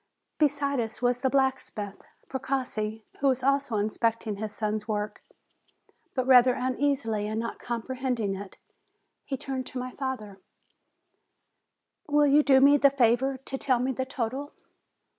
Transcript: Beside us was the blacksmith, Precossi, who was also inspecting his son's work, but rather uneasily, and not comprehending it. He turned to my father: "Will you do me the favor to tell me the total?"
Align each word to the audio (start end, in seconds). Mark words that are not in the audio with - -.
Beside 0.39 0.79
us 0.79 0.99
was 0.99 1.19
the 1.19 1.29
blacksmith, 1.29 2.01
Precossi, 2.27 3.03
who 3.19 3.27
was 3.27 3.43
also 3.43 3.75
inspecting 3.75 4.37
his 4.37 4.51
son's 4.51 4.87
work, 4.87 5.23
but 6.15 6.25
rather 6.25 6.53
uneasily, 6.55 7.27
and 7.27 7.39
not 7.39 7.59
comprehending 7.59 8.33
it. 8.33 8.57
He 9.25 9.37
turned 9.37 9.67
to 9.67 9.77
my 9.79 9.91
father: 9.91 10.39
"Will 12.07 12.25
you 12.25 12.41
do 12.41 12.59
me 12.59 12.77
the 12.77 12.89
favor 12.89 13.37
to 13.37 13.57
tell 13.59 13.77
me 13.77 13.91
the 13.91 14.05
total?" 14.05 14.51